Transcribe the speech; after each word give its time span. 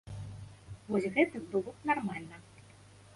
Вось 0.95 1.05
гэта 1.17 1.41
было 1.51 1.63
б 1.75 1.93
нармальна. 1.93 2.35